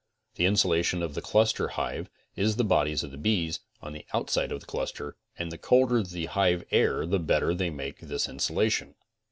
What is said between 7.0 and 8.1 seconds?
the better they make